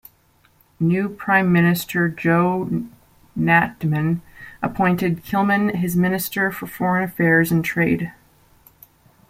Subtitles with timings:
[0.79, 2.87] New Prime Minister Joe
[3.37, 4.21] Natuman
[4.63, 8.11] appointed Kilman his Minister for Foreign Affairs and Trade.